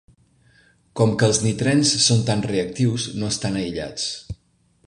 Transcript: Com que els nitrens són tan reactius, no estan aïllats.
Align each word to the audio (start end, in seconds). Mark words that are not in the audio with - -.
Com 0.99 1.11
que 1.19 1.27
els 1.33 1.41
nitrens 1.43 1.93
són 2.07 2.25
tan 2.31 2.43
reactius, 2.53 3.07
no 3.21 3.31
estan 3.37 3.61
aïllats. 3.63 4.09